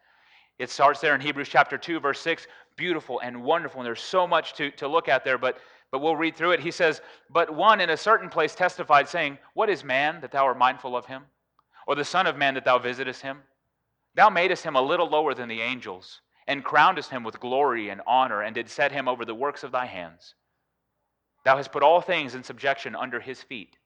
[0.59, 2.49] It starts there in Hebrews chapter 2, verse 6.
[2.77, 3.81] Beautiful and wonderful.
[3.81, 5.59] And there's so much to, to look at there, but
[5.91, 6.61] but we'll read through it.
[6.61, 10.47] He says, But one in a certain place testified, saying, What is man that thou
[10.47, 11.25] art mindful of him?
[11.87, 13.39] Or the Son of Man that thou visitest him?
[14.15, 18.03] Thou madest him a little lower than the angels, and crownedest him with glory and
[18.07, 20.35] honor, and did set him over the works of thy hands.
[21.45, 23.79] Thou hast put all things in subjection under his feet.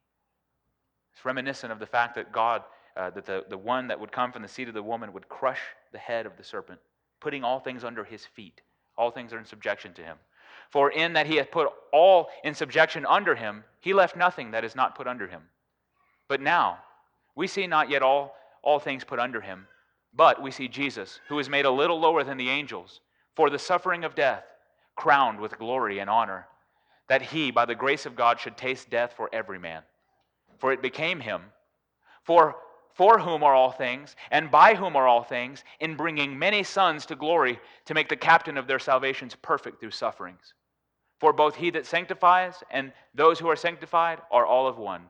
[1.14, 2.62] It's reminiscent of the fact that God,
[2.96, 5.28] uh, that the, the one that would come from the seed of the woman would
[5.28, 5.60] crush
[5.92, 6.80] the head of the serpent,
[7.20, 8.62] putting all things under his feet.
[8.96, 10.16] All things are in subjection to him.
[10.72, 14.64] For in that he hath put all in subjection under him, he left nothing that
[14.64, 15.42] is not put under him.
[16.28, 16.78] But now,
[17.34, 19.66] we see not yet all, all things put under him,
[20.14, 23.00] but we see Jesus, who is made a little lower than the angels,
[23.36, 24.44] for the suffering of death,
[24.96, 26.46] crowned with glory and honor,
[27.06, 29.82] that he, by the grace of God, should taste death for every man.
[30.56, 31.42] For it became him,
[32.22, 32.56] for
[32.94, 37.06] for whom are all things, and by whom are all things, in bringing many sons
[37.06, 40.52] to glory, to make the captain of their salvations perfect through sufferings.
[41.22, 45.04] For both he that sanctifies and those who are sanctified are all of one.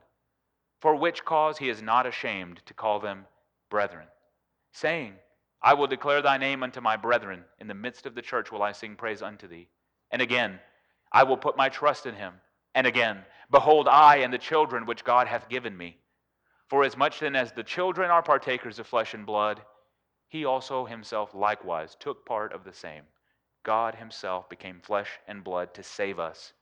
[0.83, 3.25] For which cause he is not ashamed to call them
[3.71, 4.07] brethren,
[4.73, 5.15] saying,
[5.63, 7.47] I will declare thy name unto my brethren.
[7.61, 9.71] In the midst of the church will I sing praise unto thee.
[10.11, 10.61] And again,
[11.11, 12.35] I will put my trust in him.
[12.75, 15.97] And again, behold, I and the children which God hath given me.
[16.69, 19.63] For as much then as the children are partakers of flesh and blood,
[20.29, 23.05] he also himself likewise took part of the same
[23.63, 26.53] God Himself became flesh and blood to save us.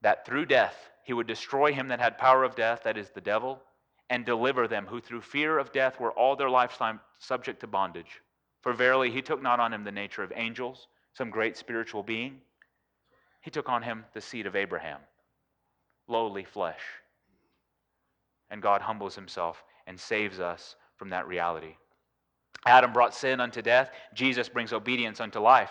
[0.00, 3.20] That through death He would destroy him that had power of death, that is the
[3.20, 3.62] devil,
[4.10, 8.20] and deliver them who through fear of death were all their lifetime subject to bondage.
[8.60, 12.40] For verily He took not on Him the nature of angels, some great spiritual being.
[13.40, 15.00] He took on Him the seed of Abraham,
[16.08, 16.82] lowly flesh.
[18.50, 21.76] And God humbles Himself and saves us from that reality.
[22.66, 25.70] Adam brought sin unto death, Jesus brings obedience unto life.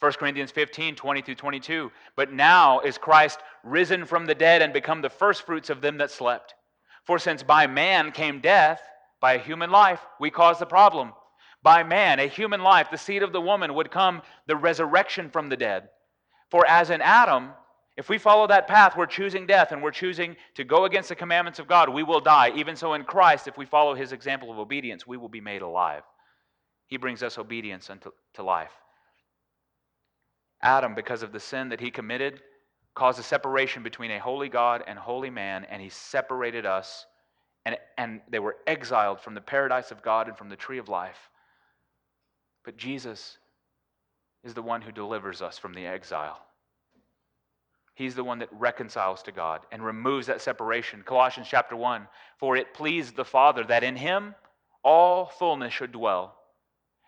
[0.00, 1.92] 1 Corinthians 15, 20 through 22.
[2.16, 6.10] But now is Christ risen from the dead and become the firstfruits of them that
[6.10, 6.54] slept.
[7.04, 8.80] For since by man came death,
[9.20, 11.12] by a human life, we caused the problem.
[11.62, 15.50] By man, a human life, the seed of the woman, would come the resurrection from
[15.50, 15.90] the dead.
[16.50, 17.50] For as in Adam,
[17.98, 21.14] if we follow that path, we're choosing death and we're choosing to go against the
[21.14, 22.50] commandments of God, we will die.
[22.56, 25.60] Even so, in Christ, if we follow his example of obedience, we will be made
[25.60, 26.02] alive.
[26.90, 28.72] He brings us obedience unto to life.
[30.60, 32.42] Adam, because of the sin that he committed,
[32.94, 37.06] caused a separation between a holy God and holy man, and he separated us,
[37.64, 40.88] and, and they were exiled from the paradise of God and from the tree of
[40.88, 41.30] life.
[42.64, 43.38] But Jesus
[44.42, 46.44] is the one who delivers us from the exile.
[47.94, 51.02] He's the one that reconciles to God and removes that separation.
[51.04, 54.34] Colossians chapter 1 For it pleased the Father that in him
[54.82, 56.39] all fullness should dwell.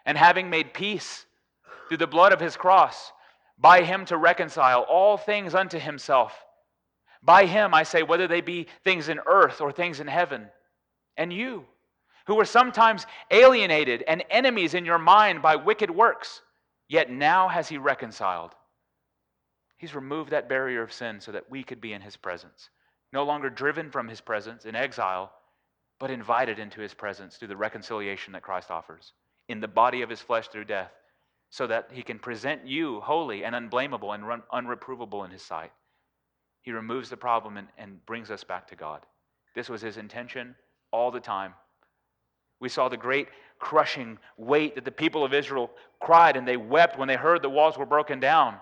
[0.04, 1.26] And having made peace
[1.88, 3.12] through the blood of his cross,
[3.58, 6.32] by him to reconcile all things unto himself.
[7.22, 10.48] By him, I say, whether they be things in earth or things in heaven.
[11.16, 11.64] And you,
[12.26, 16.42] who were sometimes alienated and enemies in your mind by wicked works,
[16.88, 18.52] yet now has he reconciled.
[19.76, 22.70] He's removed that barrier of sin so that we could be in his presence.
[23.12, 25.32] No longer driven from his presence in exile,
[26.00, 29.12] but invited into his presence through the reconciliation that Christ offers
[29.52, 30.90] in the body of his flesh through death,
[31.50, 35.70] so that he can present you holy and unblameable and unreprovable in his sight.
[36.62, 39.04] He removes the problem and, and brings us back to God.
[39.54, 40.54] This was his intention
[40.90, 41.52] all the time.
[42.60, 43.28] We saw the great
[43.58, 47.50] crushing weight that the people of Israel cried and they wept when they heard the
[47.50, 48.56] walls were broken down.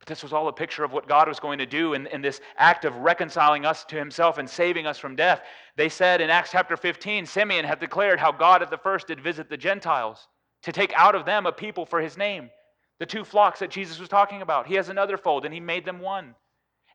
[0.00, 2.22] But this was all a picture of what God was going to do in, in
[2.22, 5.42] this act of reconciling us to himself and saving us from death.
[5.76, 9.20] They said in Acts chapter 15, Simeon had declared how God at the first did
[9.20, 10.26] visit the Gentiles
[10.62, 12.50] to take out of them a people for his name.
[12.98, 14.66] The two flocks that Jesus was talking about.
[14.66, 16.34] He has another fold and he made them one.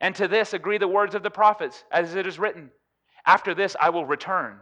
[0.01, 2.71] And to this agree the words of the prophets, as it is written
[3.25, 4.59] After this I will return,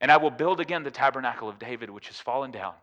[0.00, 2.74] and I will build again the tabernacle of David, which has fallen down.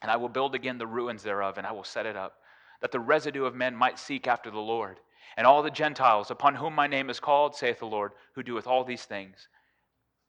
[0.00, 2.38] And I will build again the ruins thereof, and I will set it up,
[2.80, 5.00] that the residue of men might seek after the Lord.
[5.36, 8.66] And all the Gentiles, upon whom my name is called, saith the Lord, who doeth
[8.66, 9.48] all these things.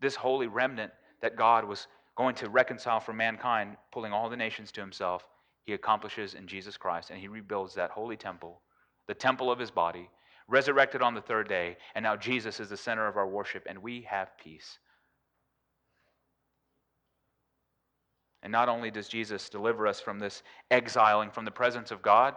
[0.01, 0.91] This holy remnant
[1.21, 5.27] that God was going to reconcile for mankind, pulling all the nations to himself,
[5.67, 8.61] he accomplishes in Jesus Christ, and he rebuilds that holy temple,
[9.07, 10.09] the temple of his body,
[10.47, 13.77] resurrected on the third day, and now Jesus is the center of our worship, and
[13.77, 14.79] we have peace.
[18.43, 22.35] And not only does Jesus deliver us from this exiling from the presence of God,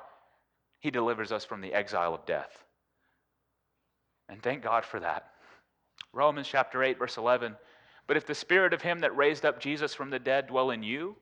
[0.81, 2.65] he delivers us from the exile of death.
[4.29, 5.31] And thank God for that.
[6.13, 7.57] Romans chapter 8, verse 11.
[8.07, 10.83] But if the spirit of him that raised up Jesus from the dead dwell in
[10.83, 11.17] you,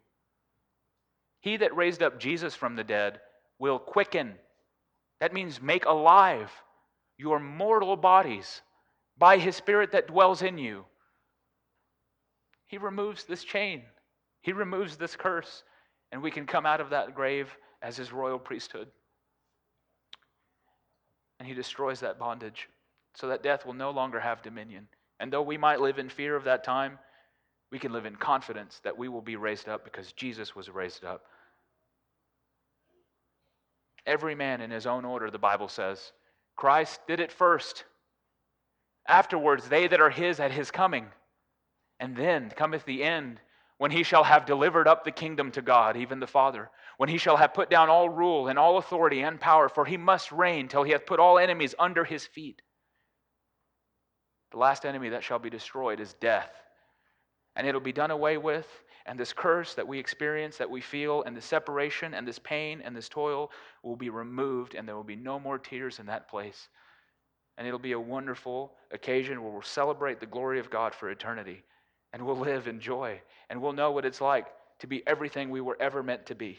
[1.40, 3.20] he that raised up Jesus from the dead
[3.58, 4.34] will quicken.
[5.20, 6.50] That means make alive
[7.16, 8.62] your mortal bodies
[9.18, 10.84] by his Spirit that dwells in you.
[12.66, 13.82] He removes this chain,
[14.48, 15.62] he removes this curse,
[16.10, 18.88] and we can come out of that grave as his royal priesthood.
[21.38, 22.70] And he destroys that bondage
[23.14, 24.88] so that death will no longer have dominion.
[25.20, 26.98] And though we might live in fear of that time,
[27.70, 31.04] we can live in confidence that we will be raised up because Jesus was raised
[31.04, 31.26] up.
[34.06, 36.12] Every man in his own order, the Bible says.
[36.56, 37.84] Christ did it first.
[39.06, 41.08] Afterwards, they that are his at his coming.
[42.00, 43.40] And then cometh the end,
[43.78, 47.16] when he shall have delivered up the kingdom to God, even the Father, when he
[47.16, 50.68] shall have put down all rule and all authority and power, for he must reign
[50.68, 52.60] till he hath put all enemies under his feet.
[54.50, 56.50] The last enemy that shall be destroyed is death.
[57.54, 58.66] And it'll be done away with,
[59.06, 62.82] and this curse that we experience, that we feel, and the separation, and this pain,
[62.84, 63.50] and this toil
[63.82, 66.68] will be removed, and there will be no more tears in that place.
[67.56, 71.64] And it'll be a wonderful occasion where we'll celebrate the glory of God for eternity,
[72.12, 74.46] and we'll live in joy, and we'll know what it's like
[74.80, 76.58] to be everything we were ever meant to be.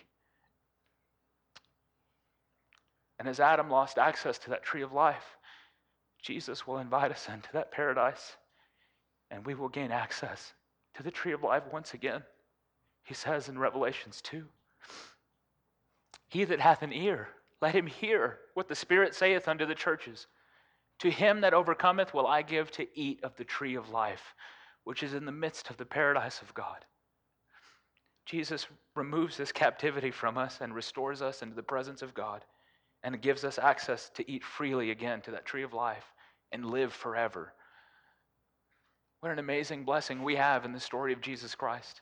[3.18, 5.38] And as Adam lost access to that tree of life,
[6.22, 8.36] Jesus will invite us into that paradise,
[9.32, 10.54] and we will gain access
[10.96, 12.24] to the tree of life once again.
[13.04, 14.46] He says in Revelations 2
[16.30, 17.30] He that hath an ear,
[17.62, 20.28] let him hear what the Spirit saith unto the churches.
[21.00, 24.36] To him that overcometh will I give to eat of the tree of life,
[24.84, 26.86] which is in the midst of the paradise of God.
[28.26, 32.46] Jesus removes this captivity from us and restores us into the presence of God
[33.04, 36.06] and gives us access to eat freely again to that tree of life
[36.52, 37.54] and live forever.
[39.22, 42.02] What an amazing blessing we have in the story of Jesus Christ.